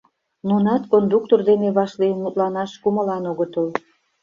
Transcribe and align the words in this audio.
Нунат 0.47 0.83
кондуктор 0.93 1.39
дене 1.49 1.67
вашлийын 1.77 2.19
мутланаш 2.21 2.71
кумылан 2.81 3.23
огытыл. 3.31 3.67